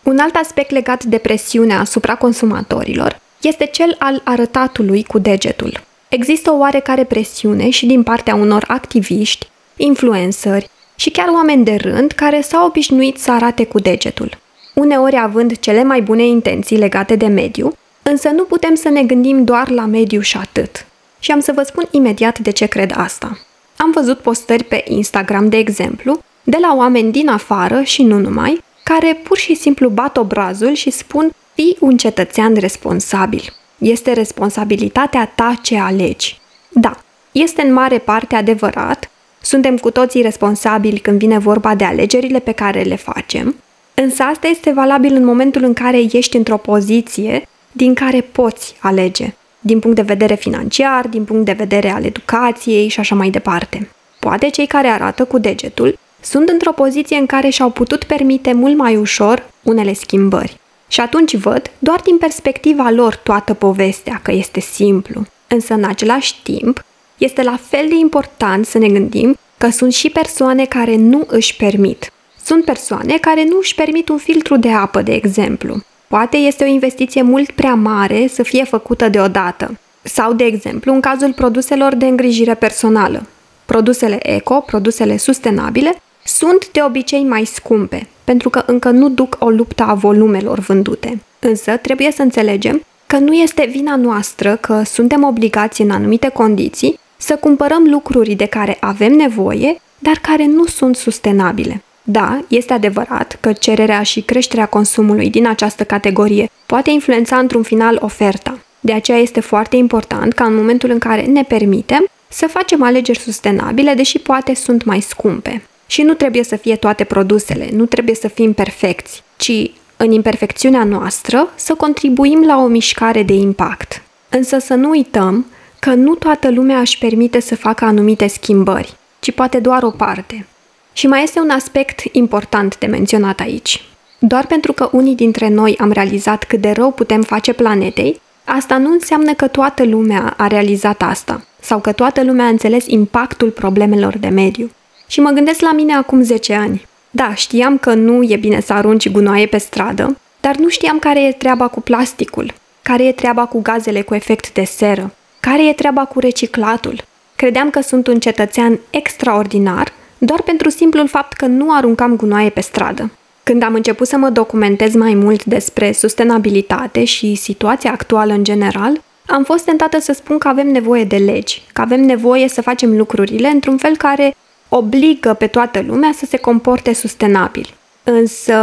Un 0.03 0.19
alt 0.19 0.35
aspect 0.35 0.71
legat 0.71 1.05
de 1.05 1.19
presiunea 1.19 1.81
asupra 1.81 2.15
consumatorilor 2.15 3.21
este 3.41 3.67
cel 3.67 3.97
al 3.99 4.21
arătatului 4.25 5.05
cu 5.05 5.19
degetul. 5.19 5.87
Există 6.09 6.51
o 6.51 6.57
oarecare 6.57 7.05
presiune 7.05 7.71
și 7.71 7.87
din 7.87 8.03
partea 8.03 8.35
unor 8.35 8.65
activiști, 8.67 9.49
influenceri 9.77 10.71
și 10.95 11.11
chiar 11.11 11.29
oameni 11.29 11.65
de 11.65 11.75
rând 11.75 12.13
care 12.13 12.41
s-au 12.41 12.67
obișnuit 12.67 13.19
să 13.19 13.33
arate 13.33 13.65
cu 13.65 13.81
degetul. 13.81 14.39
Uneori 14.75 15.19
având 15.19 15.59
cele 15.59 15.83
mai 15.83 16.03
bune 16.03 16.27
intenții 16.27 16.79
legate 16.79 17.17
de 17.17 17.27
mediu, 17.27 17.73
însă 18.03 18.29
nu 18.29 18.45
putem 18.45 18.75
să 18.75 18.89
ne 18.89 19.03
gândim 19.03 19.45
doar 19.45 19.71
la 19.71 19.87
mediu 19.87 20.21
și 20.21 20.37
atât. 20.37 20.87
Și 21.19 21.31
am 21.31 21.41
să 21.41 21.53
vă 21.53 21.63
spun 21.63 21.89
imediat 21.91 22.39
de 22.39 22.51
ce 22.51 22.67
cred 22.67 22.93
asta. 22.97 23.39
Am 23.77 23.91
văzut 23.91 24.19
postări 24.19 24.65
pe 24.65 24.85
Instagram, 24.87 25.49
de 25.49 25.57
exemplu, 25.57 26.23
de 26.43 26.57
la 26.61 26.75
oameni 26.77 27.13
din 27.13 27.29
afară 27.29 27.83
și 27.83 28.03
nu 28.03 28.19
numai, 28.19 28.63
care 28.83 29.21
pur 29.23 29.37
și 29.37 29.55
simplu 29.55 29.89
bat 29.89 30.17
obrazul 30.17 30.73
și 30.73 30.91
spun 30.91 31.31
fii 31.55 31.77
un 31.81 31.97
cetățean 31.97 32.55
responsabil. 32.55 33.53
Este 33.79 34.13
responsabilitatea 34.13 35.33
ta 35.35 35.55
ce 35.63 35.79
alegi. 35.79 36.41
Da, 36.69 36.97
este 37.33 37.63
în 37.63 37.73
mare 37.73 37.99
parte 37.99 38.35
adevărat, 38.35 39.11
suntem 39.41 39.77
cu 39.77 39.91
toții 39.91 40.23
responsabili 40.23 40.99
când 40.99 41.19
vine 41.19 41.39
vorba 41.39 41.75
de 41.75 41.85
alegerile 41.85 42.39
pe 42.39 42.53
care 42.53 42.83
le 42.83 42.97
facem, 42.97 43.55
însă 43.95 44.23
asta 44.23 44.47
este 44.47 44.73
valabil 44.73 45.15
în 45.15 45.25
momentul 45.25 45.63
în 45.63 45.73
care 45.73 45.99
ești 46.13 46.37
într-o 46.37 46.57
poziție 46.57 47.49
din 47.73 47.95
care 47.95 48.21
poți 48.21 48.75
alege, 48.81 49.35
din 49.61 49.79
punct 49.79 49.97
de 49.97 50.03
vedere 50.03 50.35
financiar, 50.35 51.07
din 51.07 51.25
punct 51.25 51.45
de 51.45 51.53
vedere 51.53 51.91
al 51.91 52.05
educației 52.05 52.89
și 52.89 53.01
așa 53.01 53.15
mai 53.15 53.31
departe. 53.31 53.91
Poate 54.19 54.49
cei 54.49 54.67
care 54.67 54.89
arată 54.89 55.25
cu 55.25 55.39
degetul 55.39 55.99
sunt 56.21 56.49
într-o 56.49 56.73
poziție 56.73 57.17
în 57.17 57.27
care 57.27 57.49
și-au 57.49 57.71
putut 57.71 58.05
permite 58.05 58.53
mult 58.53 58.77
mai 58.77 58.97
ușor 58.97 59.47
unele 59.63 59.93
schimbări. 59.93 60.59
Și 60.89 61.01
atunci 61.01 61.37
văd, 61.37 61.71
doar 61.79 62.01
din 62.01 62.19
perspectiva 62.19 62.91
lor, 62.91 63.17
toată 63.17 63.55
povestea, 63.55 64.21
că 64.23 64.33
este 64.33 64.61
simplu. 64.61 65.23
Însă, 65.49 65.75
în 65.75 65.85
același 65.85 66.43
timp, 66.43 66.85
este 67.19 67.43
la 67.43 67.59
fel 67.69 67.89
de 67.89 67.95
important 67.95 68.67
să 68.67 68.79
ne 68.79 68.89
gândim 68.89 69.39
că 69.59 69.69
sunt 69.69 69.93
și 69.93 70.11
persoane 70.11 70.65
care 70.65 70.97
nu 70.97 71.25
își 71.27 71.57
permit. 71.57 72.13
Sunt 72.45 72.65
persoane 72.65 73.19
care 73.19 73.45
nu 73.45 73.57
își 73.61 73.75
permit 73.75 74.09
un 74.09 74.19
filtru 74.19 74.57
de 74.57 74.71
apă, 74.71 75.03
de 75.03 75.13
exemplu. 75.13 75.83
Poate 76.09 76.37
este 76.37 76.65
o 76.65 76.67
investiție 76.67 77.23
mult 77.23 77.51
prea 77.51 77.75
mare 77.75 78.27
să 78.27 78.43
fie 78.43 78.65
făcută 78.65 79.09
deodată. 79.09 79.79
Sau, 80.03 80.33
de 80.33 80.45
exemplu, 80.45 80.93
în 80.93 81.01
cazul 81.01 81.33
produselor 81.33 81.95
de 81.95 82.07
îngrijire 82.07 82.55
personală. 82.55 83.27
Produsele 83.65 84.35
eco, 84.35 84.61
produsele 84.61 85.17
sustenabile, 85.17 86.03
sunt 86.29 86.71
de 86.71 86.83
obicei 86.83 87.25
mai 87.25 87.45
scumpe, 87.45 88.09
pentru 88.25 88.51
că 88.51 88.63
încă 88.67 88.91
nu 88.91 89.09
duc 89.09 89.37
o 89.39 89.51
luptă 89.51 89.83
a 89.83 89.95
volumelor 89.95 90.59
vândute. 90.59 91.23
Însă 91.39 91.77
trebuie 91.77 92.13
să 92.13 92.23
înțelegem 92.23 92.83
că 93.07 93.19
nu 93.19 93.33
este 93.33 93.69
vina 93.71 93.97
noastră 93.97 94.57
că 94.57 94.83
suntem 94.85 95.25
obligați 95.25 95.81
în 95.83 95.91
anumite 95.91 96.29
condiții 96.29 96.99
să 97.17 97.37
cumpărăm 97.37 97.85
lucruri 97.91 98.35
de 98.35 98.47
care 98.47 98.77
avem 98.81 99.13
nevoie, 99.13 99.81
dar 99.99 100.19
care 100.23 100.47
nu 100.47 100.67
sunt 100.67 100.97
sustenabile. 100.97 101.83
Da, 102.03 102.41
este 102.49 102.73
adevărat 102.73 103.39
că 103.41 103.53
cererea 103.53 104.03
și 104.03 104.21
creșterea 104.21 104.67
consumului 104.67 105.31
din 105.31 105.47
această 105.47 105.85
categorie 105.85 106.51
poate 106.67 106.91
influența 106.91 107.37
într-un 107.37 107.63
final 107.63 107.99
oferta. 108.01 108.59
De 108.81 108.93
aceea 108.93 109.19
este 109.19 109.41
foarte 109.41 109.77
important 109.77 110.33
ca 110.33 110.45
în 110.45 110.55
momentul 110.55 110.91
în 110.91 110.99
care 110.99 111.23
ne 111.23 111.43
permitem 111.43 112.07
să 112.29 112.47
facem 112.47 112.83
alegeri 112.83 113.19
sustenabile, 113.19 113.95
deși 113.95 114.19
poate 114.19 114.55
sunt 114.55 114.85
mai 114.85 115.01
scumpe. 115.01 115.63
Și 115.91 116.03
nu 116.03 116.15
trebuie 116.15 116.43
să 116.43 116.57
fie 116.57 116.77
toate 116.77 117.05
produsele, 117.05 117.69
nu 117.73 117.87
trebuie 117.87 118.15
să 118.15 118.29
fim 118.29 118.53
perfecți, 118.53 119.23
ci 119.37 119.71
în 119.97 120.13
imperfecțiunea 120.13 120.85
noastră 120.85 121.53
să 121.55 121.75
contribuim 121.75 122.45
la 122.47 122.63
o 122.63 122.67
mișcare 122.67 123.23
de 123.23 123.33
impact. 123.33 124.03
Însă 124.29 124.59
să 124.59 124.75
nu 124.75 124.89
uităm 124.89 125.47
că 125.79 125.95
nu 125.95 126.15
toată 126.15 126.51
lumea 126.51 126.79
își 126.79 126.99
permite 126.99 127.41
să 127.41 127.57
facă 127.57 127.85
anumite 127.85 128.27
schimbări, 128.27 128.97
ci 129.21 129.33
poate 129.33 129.59
doar 129.59 129.83
o 129.83 129.91
parte. 129.91 130.47
Și 130.93 131.07
mai 131.07 131.23
este 131.23 131.41
un 131.41 131.51
aspect 131.51 132.03
important 132.13 132.79
de 132.79 132.87
menționat 132.87 133.41
aici. 133.41 133.83
Doar 134.19 134.47
pentru 134.47 134.73
că 134.73 134.89
unii 134.93 135.15
dintre 135.15 135.49
noi 135.49 135.77
am 135.81 135.91
realizat 135.91 136.45
cât 136.45 136.61
de 136.61 136.71
rău 136.71 136.91
putem 136.91 137.23
face 137.23 137.53
planetei, 137.53 138.21
asta 138.45 138.79
nu 138.79 138.91
înseamnă 138.91 139.35
că 139.35 139.47
toată 139.47 139.85
lumea 139.85 140.35
a 140.37 140.47
realizat 140.47 141.03
asta 141.03 141.45
sau 141.61 141.79
că 141.79 141.93
toată 141.93 142.25
lumea 142.25 142.45
a 142.45 142.49
înțeles 142.49 142.87
impactul 142.87 143.51
problemelor 143.51 144.19
de 144.19 144.29
mediu. 144.29 144.71
Și 145.09 145.21
mă 145.21 145.31
gândesc 145.31 145.61
la 145.61 145.73
mine 145.73 145.95
acum 145.95 146.23
10 146.23 146.55
ani. 146.55 146.87
Da, 147.11 147.35
știam 147.35 147.79
că 147.79 147.95
nu 147.95 148.23
e 148.23 148.37
bine 148.37 148.61
să 148.61 148.73
arunci 148.73 149.11
gunoaie 149.11 149.47
pe 149.47 149.59
stradă, 149.59 150.17
dar 150.41 150.57
nu 150.57 150.69
știam 150.69 150.99
care 150.99 151.27
e 151.27 151.33
treaba 151.33 151.69
cu 151.69 151.81
plasticul, 151.81 152.55
care 152.83 153.07
e 153.07 153.13
treaba 153.13 153.45
cu 153.47 153.61
gazele 153.61 154.03
cu 154.03 154.15
efect 154.15 154.53
de 154.53 154.65
seră, 154.65 155.15
care 155.41 155.69
e 155.69 155.73
treaba 155.73 156.05
cu 156.05 156.19
reciclatul. 156.21 157.05
Credeam 157.37 157.71
că 157.71 157.81
sunt 157.81 158.07
un 158.07 158.19
cetățean 158.19 158.79
extraordinar 158.91 159.93
doar 160.19 160.43
pentru 160.43 160.69
simplul 160.69 161.09
fapt 161.09 161.33
că 161.33 161.47
nu 161.47 161.73
aruncam 161.73 162.17
gunoaie 162.17 162.49
pe 162.49 162.61
stradă. 162.61 163.11
Când 163.43 163.63
am 163.63 163.75
început 163.75 164.07
să 164.07 164.17
mă 164.17 164.31
documentez 164.31 164.95
mai 164.95 165.15
mult 165.15 165.45
despre 165.45 165.93
sustenabilitate 165.93 167.05
și 167.05 167.35
situația 167.35 167.93
actuală 167.93 168.33
în 168.33 168.45
general, 168.45 169.03
am 169.27 169.45
fost 169.45 169.65
tentată 169.65 170.01
să 170.01 170.13
spun 170.13 170.39
că 170.39 170.49
avem 170.49 170.67
nevoie 170.67 171.05
de 171.05 171.17
legi, 171.17 171.63
că 171.73 171.81
avem 171.81 172.01
nevoie 172.01 172.49
să 172.49 172.63
facem 172.63 172.97
lucrurile 172.97 173.49
într-un 173.49 173.77
fel 173.77 173.97
care 173.97 174.37
obligă 174.69 175.35
pe 175.35 175.47
toată 175.47 175.85
lumea 175.87 176.13
să 176.17 176.27
se 176.27 176.37
comporte 176.37 176.95
sustenabil. 176.95 177.75
Însă 178.05 178.55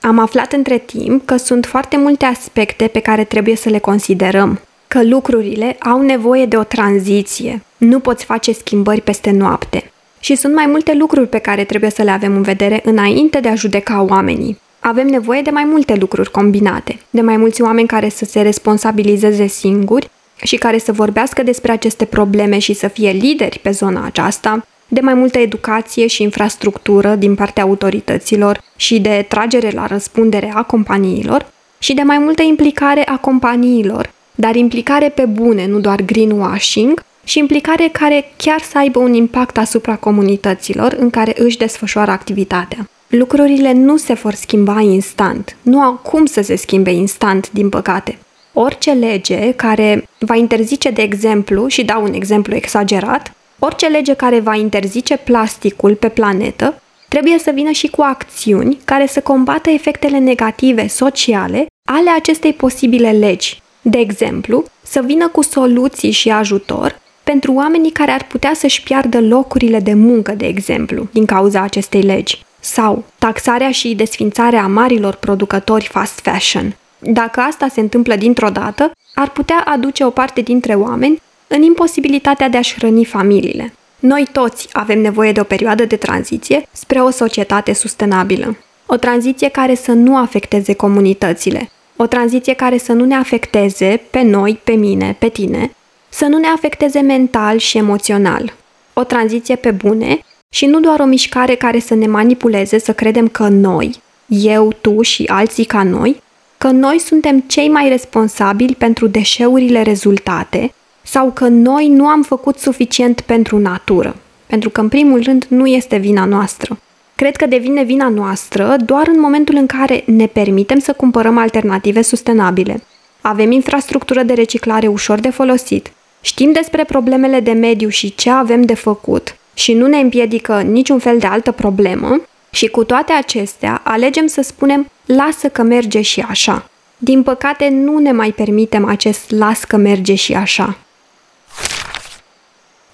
am 0.00 0.18
aflat 0.18 0.52
între 0.52 0.78
timp 0.78 1.26
că 1.26 1.36
sunt 1.36 1.66
foarte 1.66 1.96
multe 1.96 2.24
aspecte 2.24 2.86
pe 2.86 3.00
care 3.00 3.24
trebuie 3.24 3.56
să 3.56 3.68
le 3.68 3.78
considerăm, 3.78 4.60
că 4.88 5.04
lucrurile 5.04 5.76
au 5.80 6.02
nevoie 6.02 6.46
de 6.46 6.56
o 6.56 6.62
tranziție, 6.62 7.62
nu 7.76 7.98
poți 7.98 8.24
face 8.24 8.52
schimbări 8.52 9.00
peste 9.00 9.30
noapte. 9.30 9.90
Și 10.20 10.34
sunt 10.34 10.54
mai 10.54 10.66
multe 10.66 10.94
lucruri 10.94 11.28
pe 11.28 11.38
care 11.38 11.64
trebuie 11.64 11.90
să 11.90 12.02
le 12.02 12.10
avem 12.10 12.36
în 12.36 12.42
vedere 12.42 12.80
înainte 12.84 13.40
de 13.40 13.48
a 13.48 13.54
judeca 13.54 14.06
oamenii. 14.08 14.58
Avem 14.80 15.06
nevoie 15.06 15.42
de 15.42 15.50
mai 15.50 15.64
multe 15.64 15.94
lucruri 15.94 16.30
combinate, 16.30 16.98
de 17.10 17.20
mai 17.20 17.36
mulți 17.36 17.62
oameni 17.62 17.86
care 17.86 18.08
să 18.08 18.24
se 18.24 18.40
responsabilizeze 18.40 19.46
singuri 19.46 20.10
și 20.42 20.56
care 20.56 20.78
să 20.78 20.92
vorbească 20.92 21.42
despre 21.42 21.72
aceste 21.72 22.04
probleme 22.04 22.58
și 22.58 22.72
să 22.72 22.88
fie 22.88 23.10
lideri 23.10 23.58
pe 23.58 23.70
zona 23.70 24.04
aceasta, 24.04 24.66
de 24.92 25.00
mai 25.00 25.14
multă 25.14 25.38
educație 25.38 26.06
și 26.06 26.22
infrastructură 26.22 27.14
din 27.14 27.34
partea 27.34 27.62
autorităților 27.62 28.60
și 28.76 29.00
de 29.00 29.26
tragere 29.28 29.70
la 29.70 29.86
răspundere 29.86 30.52
a 30.54 30.62
companiilor 30.62 31.46
și 31.78 31.94
de 31.94 32.02
mai 32.02 32.18
multă 32.18 32.42
implicare 32.42 33.02
a 33.06 33.16
companiilor, 33.16 34.12
dar 34.34 34.54
implicare 34.54 35.08
pe 35.08 35.24
bune, 35.24 35.66
nu 35.66 35.80
doar 35.80 36.00
greenwashing, 36.00 37.04
și 37.24 37.38
implicare 37.38 37.88
care 37.92 38.32
chiar 38.36 38.60
să 38.60 38.78
aibă 38.78 38.98
un 38.98 39.14
impact 39.14 39.58
asupra 39.58 39.96
comunităților 39.96 40.96
în 40.98 41.10
care 41.10 41.32
își 41.36 41.58
desfășoară 41.58 42.10
activitatea. 42.10 42.88
Lucrurile 43.06 43.72
nu 43.72 43.96
se 43.96 44.12
vor 44.12 44.34
schimba 44.34 44.80
instant, 44.80 45.56
nu 45.62 45.80
au 45.80 45.92
cum 45.92 46.26
să 46.26 46.42
se 46.42 46.56
schimbe 46.56 46.90
instant, 46.90 47.50
din 47.50 47.68
păcate. 47.68 48.18
Orice 48.52 48.90
lege 48.90 49.52
care 49.52 50.08
va 50.18 50.34
interzice, 50.34 50.90
de 50.90 51.02
exemplu, 51.02 51.66
și 51.66 51.84
dau 51.84 52.02
un 52.02 52.12
exemplu 52.12 52.54
exagerat, 52.54 53.32
orice 53.64 53.86
lege 53.86 54.14
care 54.14 54.40
va 54.40 54.54
interzice 54.54 55.16
plasticul 55.16 55.94
pe 55.94 56.08
planetă 56.08 56.82
trebuie 57.08 57.38
să 57.38 57.50
vină 57.50 57.70
și 57.70 57.88
cu 57.88 58.02
acțiuni 58.02 58.78
care 58.84 59.06
să 59.06 59.20
combată 59.20 59.70
efectele 59.70 60.18
negative 60.18 60.86
sociale 60.86 61.66
ale 61.84 62.10
acestei 62.10 62.52
posibile 62.52 63.10
legi. 63.10 63.62
De 63.82 63.98
exemplu, 63.98 64.64
să 64.82 65.02
vină 65.04 65.28
cu 65.28 65.42
soluții 65.42 66.10
și 66.10 66.30
ajutor 66.30 67.00
pentru 67.22 67.52
oamenii 67.52 67.90
care 67.90 68.10
ar 68.10 68.24
putea 68.24 68.52
să-și 68.54 68.82
piardă 68.82 69.20
locurile 69.20 69.80
de 69.80 69.94
muncă, 69.94 70.32
de 70.32 70.46
exemplu, 70.46 71.08
din 71.12 71.24
cauza 71.24 71.60
acestei 71.60 72.02
legi, 72.02 72.44
sau 72.60 73.04
taxarea 73.18 73.70
și 73.70 73.94
desfințarea 73.94 74.66
marilor 74.66 75.14
producători 75.14 75.88
fast 75.92 76.20
fashion. 76.20 76.76
Dacă 76.98 77.40
asta 77.40 77.68
se 77.68 77.80
întâmplă 77.80 78.16
dintr-o 78.16 78.48
dată, 78.48 78.90
ar 79.14 79.30
putea 79.30 79.64
aduce 79.66 80.04
o 80.04 80.10
parte 80.10 80.40
dintre 80.40 80.74
oameni 80.74 81.20
în 81.54 81.62
imposibilitatea 81.62 82.48
de 82.48 82.56
a-și 82.56 82.74
hrăni 82.74 83.04
familiile. 83.04 83.74
Noi 83.98 84.28
toți 84.32 84.68
avem 84.72 85.00
nevoie 85.00 85.32
de 85.32 85.40
o 85.40 85.44
perioadă 85.44 85.84
de 85.84 85.96
tranziție 85.96 86.66
spre 86.72 87.00
o 87.00 87.10
societate 87.10 87.72
sustenabilă. 87.72 88.56
O 88.86 88.96
tranziție 88.96 89.48
care 89.48 89.74
să 89.74 89.92
nu 89.92 90.16
afecteze 90.16 90.72
comunitățile. 90.72 91.70
O 91.96 92.06
tranziție 92.06 92.54
care 92.54 92.78
să 92.78 92.92
nu 92.92 93.04
ne 93.04 93.14
afecteze 93.14 94.02
pe 94.10 94.22
noi, 94.22 94.60
pe 94.64 94.72
mine, 94.72 95.16
pe 95.18 95.28
tine, 95.28 95.74
să 96.08 96.26
nu 96.26 96.38
ne 96.38 96.46
afecteze 96.46 97.00
mental 97.00 97.56
și 97.56 97.78
emoțional. 97.78 98.52
O 98.92 99.04
tranziție 99.04 99.56
pe 99.56 99.70
bune 99.70 100.18
și 100.48 100.66
nu 100.66 100.80
doar 100.80 101.00
o 101.00 101.04
mișcare 101.04 101.54
care 101.54 101.78
să 101.78 101.94
ne 101.94 102.06
manipuleze 102.06 102.78
să 102.78 102.92
credem 102.92 103.28
că 103.28 103.48
noi, 103.48 104.02
eu, 104.26 104.72
tu 104.80 105.02
și 105.02 105.24
alții 105.26 105.64
ca 105.64 105.82
noi, 105.82 106.22
că 106.58 106.70
noi 106.70 106.98
suntem 106.98 107.40
cei 107.40 107.68
mai 107.68 107.88
responsabili 107.88 108.74
pentru 108.74 109.06
deșeurile 109.06 109.82
rezultate 109.82 110.72
sau 111.12 111.30
că 111.30 111.48
noi 111.48 111.88
nu 111.88 112.06
am 112.06 112.22
făcut 112.22 112.58
suficient 112.58 113.20
pentru 113.20 113.58
natură. 113.58 114.16
Pentru 114.46 114.70
că, 114.70 114.80
în 114.80 114.88
primul 114.88 115.22
rând, 115.22 115.46
nu 115.48 115.66
este 115.66 115.96
vina 115.96 116.24
noastră. 116.24 116.78
Cred 117.14 117.36
că 117.36 117.46
devine 117.46 117.82
vina 117.82 118.08
noastră 118.08 118.76
doar 118.84 119.06
în 119.06 119.20
momentul 119.20 119.54
în 119.54 119.66
care 119.66 120.02
ne 120.06 120.26
permitem 120.26 120.78
să 120.78 120.92
cumpărăm 120.92 121.38
alternative 121.38 122.02
sustenabile. 122.02 122.82
Avem 123.20 123.50
infrastructură 123.50 124.22
de 124.22 124.32
reciclare 124.32 124.86
ușor 124.86 125.20
de 125.20 125.30
folosit, 125.30 125.92
Știm 126.24 126.52
despre 126.52 126.84
problemele 126.84 127.40
de 127.40 127.52
mediu 127.52 127.88
și 127.88 128.14
ce 128.14 128.30
avem 128.30 128.62
de 128.62 128.74
făcut 128.74 129.36
și 129.54 129.72
nu 129.72 129.86
ne 129.86 129.98
împiedică 129.98 130.60
niciun 130.60 130.98
fel 130.98 131.18
de 131.18 131.26
altă 131.26 131.50
problemă 131.50 132.20
și 132.50 132.66
cu 132.68 132.84
toate 132.84 133.12
acestea 133.12 133.80
alegem 133.84 134.26
să 134.26 134.42
spunem 134.42 134.90
lasă 135.06 135.48
că 135.48 135.62
merge 135.62 136.00
și 136.00 136.20
așa. 136.20 136.70
Din 136.98 137.22
păcate 137.22 137.68
nu 137.68 137.98
ne 137.98 138.12
mai 138.12 138.30
permitem 138.30 138.84
acest 138.84 139.30
las 139.30 139.64
că 139.64 139.76
merge 139.76 140.14
și 140.14 140.32
așa. 140.32 140.78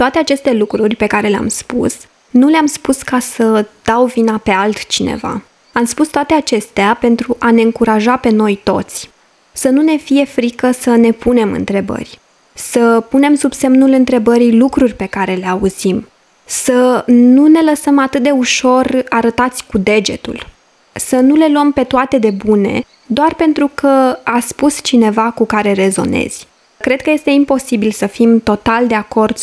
Toate 0.00 0.18
aceste 0.18 0.52
lucruri 0.52 0.96
pe 0.96 1.06
care 1.06 1.28
le-am 1.28 1.48
spus, 1.48 1.94
nu 2.30 2.48
le-am 2.48 2.66
spus 2.66 3.02
ca 3.02 3.18
să 3.18 3.66
dau 3.84 4.04
vina 4.04 4.38
pe 4.38 4.50
altcineva. 4.50 5.42
Am 5.72 5.84
spus 5.84 6.08
toate 6.08 6.34
acestea 6.34 6.96
pentru 7.00 7.36
a 7.38 7.50
ne 7.50 7.62
încuraja 7.62 8.16
pe 8.16 8.30
noi 8.30 8.60
toți. 8.62 9.10
Să 9.52 9.68
nu 9.68 9.82
ne 9.82 9.96
fie 9.96 10.24
frică 10.24 10.70
să 10.70 10.90
ne 10.90 11.12
punem 11.12 11.52
întrebări 11.52 12.18
să 12.58 13.04
punem 13.08 13.34
sub 13.34 13.52
semnul 13.52 13.92
întrebării 13.92 14.56
lucruri 14.56 14.94
pe 14.94 15.06
care 15.06 15.34
le 15.34 15.46
auzim, 15.46 16.08
să 16.44 17.04
nu 17.06 17.46
ne 17.46 17.60
lăsăm 17.60 17.98
atât 17.98 18.22
de 18.22 18.30
ușor 18.30 19.04
arătați 19.08 19.66
cu 19.66 19.78
degetul, 19.78 20.46
să 20.92 21.16
nu 21.16 21.34
le 21.34 21.48
luăm 21.48 21.72
pe 21.72 21.84
toate 21.84 22.18
de 22.18 22.30
bune 22.30 22.84
doar 23.06 23.34
pentru 23.34 23.70
că 23.74 24.18
a 24.22 24.40
spus 24.40 24.82
cineva 24.82 25.30
cu 25.30 25.44
care 25.44 25.72
rezonezi. 25.72 26.46
Cred 26.80 27.00
că 27.00 27.10
este 27.10 27.30
imposibil 27.30 27.90
să 27.90 28.06
fim 28.06 28.40
total 28.40 28.86
de 28.86 28.94
acord 28.94 29.38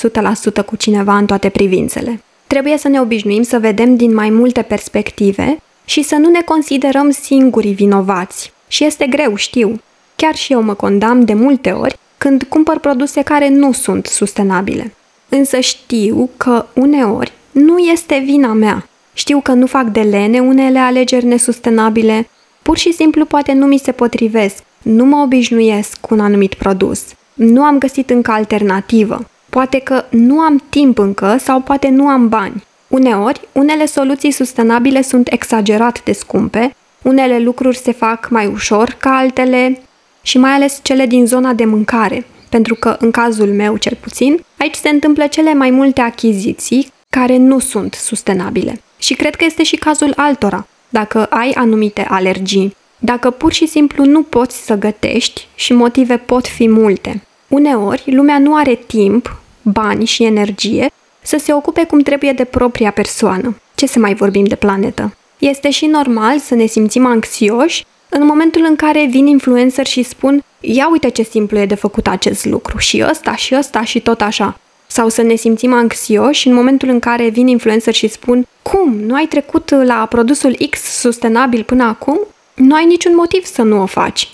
100% 0.62 0.66
cu 0.66 0.76
cineva 0.76 1.18
în 1.18 1.26
toate 1.26 1.50
privințele. 1.50 2.22
Trebuie 2.48 2.78
să 2.78 2.88
ne 2.88 3.02
obișnuim 3.02 3.42
să 3.42 3.60
vedem 3.60 3.96
din 3.96 4.14
mai 4.14 4.30
multe 4.30 4.62
perspective 4.62 5.58
și 5.86 6.02
să 6.02 6.16
nu 6.16 6.30
ne 6.30 6.42
considerăm 6.42 7.10
singurii 7.10 7.74
vinovați. 7.74 8.54
Și 8.68 8.84
este 8.84 9.06
greu, 9.06 9.36
știu. 9.36 9.82
Chiar 10.16 10.36
și 10.36 10.52
eu 10.52 10.62
mă 10.62 10.74
condamn 10.74 11.26
de 11.26 11.34
multe 11.34 11.72
ori 11.72 11.98
când 12.18 12.44
cumpăr 12.44 12.80
produse 12.80 13.22
care 13.22 13.50
nu 13.50 13.72
sunt 13.72 14.06
sustenabile. 14.06 14.94
Însă 15.30 15.60
știu 15.60 16.30
că 16.38 16.66
uneori 16.74 17.32
nu 17.52 17.78
este 17.78 18.22
vina 18.26 18.54
mea. 18.54 18.88
Știu 19.14 19.40
că 19.40 19.52
nu 19.52 19.66
fac 19.66 19.86
de 19.86 20.02
lene 20.02 20.40
unele 20.40 20.80
alegeri 20.80 21.26
nesustenabile, 21.26 22.30
pur 22.62 22.78
și 22.78 22.94
simplu 22.94 23.26
poate 23.26 23.54
nu 23.54 23.66
mi 23.66 23.78
se 23.78 23.92
potrivesc, 23.92 24.64
nu 24.82 25.06
mă 25.06 25.22
obișnuiesc 25.24 26.00
cu 26.00 26.14
un 26.14 26.20
anumit 26.20 26.54
produs, 26.54 27.04
nu 27.36 27.64
am 27.64 27.78
găsit 27.78 28.10
încă 28.10 28.32
alternativă, 28.32 29.30
poate 29.50 29.80
că 29.80 30.06
nu 30.10 30.40
am 30.40 30.64
timp 30.70 30.98
încă 30.98 31.38
sau 31.40 31.60
poate 31.60 31.88
nu 31.90 32.08
am 32.08 32.30
bani. 32.30 32.64
Uneori, 32.88 33.42
unele 33.52 33.86
soluții 33.86 34.32
sustenabile 34.32 35.02
sunt 35.02 35.32
exagerat 35.32 36.04
de 36.04 36.12
scumpe, 36.12 36.76
unele 37.02 37.40
lucruri 37.40 37.78
se 37.78 37.92
fac 37.92 38.30
mai 38.30 38.46
ușor 38.46 38.96
ca 39.00 39.16
altele, 39.16 39.80
și 40.26 40.38
mai 40.38 40.52
ales 40.52 40.80
cele 40.82 41.06
din 41.06 41.26
zona 41.26 41.54
de 41.54 41.66
mâncare, 41.66 42.26
pentru 42.50 42.76
că, 42.76 42.98
în 43.00 43.12
cazul 43.12 43.54
meu 43.54 43.78
cel 43.78 43.98
puțin, 44.02 44.44
aici 44.58 44.76
se 44.76 44.90
întâmplă 44.90 45.28
cele 45.28 45.54
mai 45.54 45.70
multe 45.70 46.02
achiziții 46.02 46.92
care 47.10 47.38
nu 47.38 47.60
sunt 47.60 47.94
sustenabile. 47.94 48.82
Și 48.98 49.14
cred 49.14 49.36
că 49.36 49.46
este 49.46 49.64
și 49.64 49.76
cazul 49.76 50.14
altora, 50.16 50.68
dacă 50.90 51.26
ai 51.26 51.52
anumite 51.52 52.06
alergii, 52.10 52.76
dacă 53.00 53.30
pur 53.30 53.54
și 53.54 53.68
simplu 53.68 54.06
nu 54.06 54.24
poți 54.24 54.66
să 54.66 54.76
gătești 54.76 55.48
și 55.56 55.74
motive 55.74 56.18
pot 56.18 56.48
fi 56.48 56.70
multe. 56.70 57.25
Uneori, 57.48 58.04
lumea 58.06 58.40
nu 58.40 58.56
are 58.56 58.76
timp, 58.76 59.42
bani 59.62 60.06
și 60.06 60.24
energie 60.24 60.92
să 61.22 61.38
se 61.38 61.54
ocupe 61.54 61.84
cum 61.84 62.00
trebuie 62.00 62.32
de 62.32 62.44
propria 62.44 62.92
persoană. 62.92 63.56
Ce 63.76 63.88
să 63.88 64.00
mai 64.00 64.14
vorbim 64.14 64.44
de 64.44 64.56
planetă? 64.56 65.16
Este 65.38 65.70
și 65.70 65.86
normal 65.86 66.40
să 66.40 66.56
ne 66.56 66.66
simțim 66.66 67.06
anxioși 67.06 67.86
în 68.10 68.26
momentul 68.26 68.66
în 68.68 68.76
care 68.76 69.06
vin 69.06 69.28
influencer 69.28 69.86
și 69.86 70.04
spun 70.04 70.44
ia 70.60 70.90
uite 70.90 71.10
ce 71.10 71.24
simplu 71.24 71.60
e 71.60 71.66
de 71.66 71.76
făcut 71.76 72.08
acest 72.08 72.46
lucru 72.46 72.78
și 72.78 73.04
ăsta 73.10 73.36
și 73.36 73.56
ăsta 73.56 73.84
și 73.84 74.00
tot 74.00 74.22
așa. 74.22 74.60
sau 74.88 75.10
să 75.10 75.22
ne 75.22 75.36
simțim 75.36 75.74
anxioși 75.74 76.48
în 76.48 76.54
momentul 76.54 76.90
în 76.90 77.00
care 77.00 77.30
vin 77.30 77.48
influencer 77.48 77.94
și 77.94 78.08
spun 78.08 78.48
cum, 78.62 79.00
nu 79.00 79.16
ai 79.16 79.26
trecut 79.26 79.70
la 79.84 80.06
produsul 80.10 80.58
X 80.70 80.80
sustenabil 80.80 81.64
până 81.64 81.84
acum? 81.84 82.20
Nu 82.54 82.76
ai 82.76 82.86
niciun 82.86 83.16
motiv 83.16 83.46
să 83.46 83.62
nu 83.62 83.82
o 83.82 83.86
faci. 83.86 84.30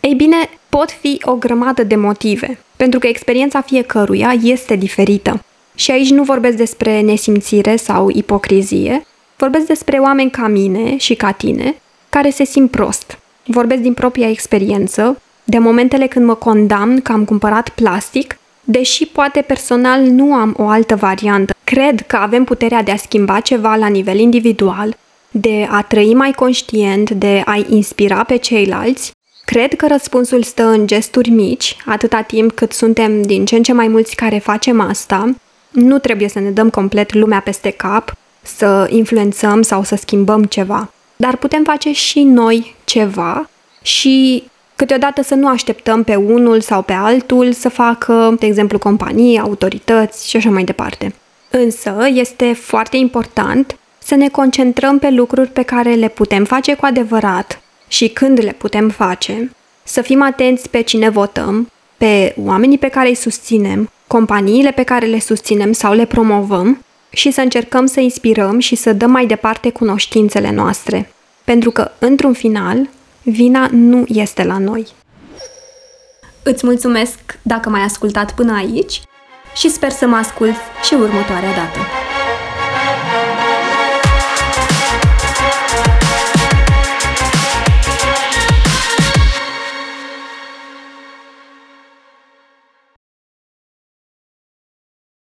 Ei 0.00 0.14
bine, 0.14 0.50
pot 0.76 0.90
fi 0.90 1.20
o 1.22 1.34
grămadă 1.34 1.82
de 1.82 1.96
motive, 1.96 2.58
pentru 2.76 2.98
că 2.98 3.06
experiența 3.06 3.60
fiecăruia 3.60 4.34
este 4.42 4.76
diferită. 4.76 5.44
Și 5.74 5.90
aici 5.90 6.10
nu 6.10 6.22
vorbesc 6.22 6.56
despre 6.56 7.00
nesimțire 7.00 7.76
sau 7.76 8.10
ipocrizie, 8.12 9.06
vorbesc 9.36 9.66
despre 9.66 9.98
oameni 9.98 10.30
ca 10.30 10.46
mine 10.46 10.96
și 10.96 11.14
ca 11.14 11.30
tine, 11.30 11.74
care 12.08 12.30
se 12.30 12.44
simt 12.44 12.70
prost. 12.70 13.18
Vorbesc 13.46 13.80
din 13.80 13.94
propria 13.94 14.28
experiență, 14.28 15.20
de 15.44 15.58
momentele 15.58 16.06
când 16.06 16.26
mă 16.26 16.34
condamn 16.34 17.00
că 17.00 17.12
am 17.12 17.24
cumpărat 17.24 17.68
plastic, 17.68 18.38
deși 18.64 19.06
poate 19.06 19.40
personal 19.40 20.00
nu 20.00 20.34
am 20.34 20.54
o 20.58 20.66
altă 20.66 20.96
variantă. 20.96 21.54
Cred 21.64 22.00
că 22.00 22.16
avem 22.16 22.44
puterea 22.44 22.82
de 22.82 22.90
a 22.90 22.96
schimba 22.96 23.40
ceva 23.40 23.74
la 23.74 23.86
nivel 23.86 24.18
individual, 24.18 24.96
de 25.30 25.66
a 25.70 25.82
trăi 25.82 26.14
mai 26.14 26.32
conștient, 26.32 27.10
de 27.10 27.42
a-i 27.44 27.66
inspira 27.68 28.24
pe 28.24 28.36
ceilalți. 28.36 29.12
Cred 29.44 29.74
că 29.74 29.86
răspunsul 29.86 30.42
stă 30.42 30.62
în 30.62 30.86
gesturi 30.86 31.30
mici, 31.30 31.76
atâta 31.86 32.20
timp 32.20 32.52
cât 32.52 32.72
suntem 32.72 33.22
din 33.22 33.44
ce 33.44 33.56
în 33.56 33.62
ce 33.62 33.72
mai 33.72 33.88
mulți 33.88 34.14
care 34.14 34.38
facem 34.38 34.80
asta. 34.80 35.34
Nu 35.70 35.98
trebuie 35.98 36.28
să 36.28 36.38
ne 36.38 36.50
dăm 36.50 36.70
complet 36.70 37.14
lumea 37.14 37.40
peste 37.40 37.70
cap, 37.70 38.16
să 38.42 38.86
influențăm 38.90 39.62
sau 39.62 39.82
să 39.82 39.96
schimbăm 39.96 40.44
ceva. 40.44 40.92
Dar 41.16 41.36
putem 41.36 41.62
face 41.64 41.92
și 41.92 42.22
noi 42.22 42.74
ceva 42.84 43.48
și 43.82 44.44
câteodată 44.76 45.22
să 45.22 45.34
nu 45.34 45.48
așteptăm 45.48 46.02
pe 46.02 46.14
unul 46.14 46.60
sau 46.60 46.82
pe 46.82 46.92
altul 46.92 47.52
să 47.52 47.68
facă, 47.68 48.34
de 48.38 48.46
exemplu, 48.46 48.78
companii, 48.78 49.38
autorități 49.38 50.28
și 50.28 50.36
așa 50.36 50.50
mai 50.50 50.64
departe. 50.64 51.14
Însă 51.50 51.96
este 52.14 52.52
foarte 52.52 52.96
important 52.96 53.78
să 53.98 54.14
ne 54.14 54.28
concentrăm 54.28 54.98
pe 54.98 55.10
lucruri 55.10 55.48
pe 55.48 55.62
care 55.62 55.94
le 55.94 56.08
putem 56.08 56.44
face 56.44 56.74
cu 56.74 56.84
adevărat 56.84 57.62
și 57.94 58.08
când 58.08 58.42
le 58.42 58.52
putem 58.52 58.88
face, 58.88 59.50
să 59.82 60.02
fim 60.02 60.22
atenți 60.22 60.68
pe 60.70 60.80
cine 60.80 61.08
votăm, 61.08 61.70
pe 61.96 62.34
oamenii 62.44 62.78
pe 62.78 62.88
care 62.88 63.08
îi 63.08 63.14
susținem, 63.14 63.90
companiile 64.06 64.70
pe 64.70 64.82
care 64.82 65.06
le 65.06 65.20
susținem 65.20 65.72
sau 65.72 65.92
le 65.92 66.04
promovăm 66.04 66.84
și 67.10 67.30
să 67.30 67.40
încercăm 67.40 67.86
să 67.86 68.00
inspirăm 68.00 68.58
și 68.58 68.74
să 68.74 68.92
dăm 68.92 69.10
mai 69.10 69.26
departe 69.26 69.70
cunoștințele 69.70 70.50
noastre. 70.50 71.12
Pentru 71.44 71.70
că, 71.70 71.90
într-un 71.98 72.32
final, 72.32 72.88
vina 73.22 73.68
nu 73.70 74.04
este 74.08 74.44
la 74.44 74.58
noi. 74.58 74.86
Îți 76.42 76.66
mulțumesc 76.66 77.18
dacă 77.42 77.68
m-ai 77.68 77.82
ascultat 77.82 78.34
până 78.34 78.54
aici 78.56 79.02
și 79.56 79.70
sper 79.70 79.90
să 79.90 80.06
mă 80.06 80.16
ascult 80.16 80.56
și 80.82 80.94
următoarea 80.94 81.54
dată. 81.54 81.78